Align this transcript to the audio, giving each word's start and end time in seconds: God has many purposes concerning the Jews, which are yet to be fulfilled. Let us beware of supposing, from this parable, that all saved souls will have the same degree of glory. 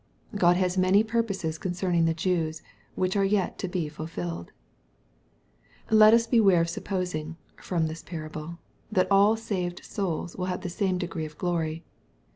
God 0.35 0.57
has 0.57 0.79
many 0.79 1.03
purposes 1.03 1.59
concerning 1.59 2.05
the 2.05 2.15
Jews, 2.15 2.63
which 2.95 3.15
are 3.15 3.23
yet 3.23 3.59
to 3.59 3.67
be 3.67 3.87
fulfilled. 3.87 4.51
Let 5.91 6.11
us 6.11 6.25
beware 6.25 6.61
of 6.61 6.69
supposing, 6.71 7.37
from 7.61 7.85
this 7.85 8.01
parable, 8.01 8.57
that 8.91 9.05
all 9.11 9.35
saved 9.37 9.85
souls 9.85 10.35
will 10.35 10.45
have 10.45 10.61
the 10.61 10.69
same 10.69 10.97
degree 10.97 11.25
of 11.25 11.37
glory. 11.37 11.83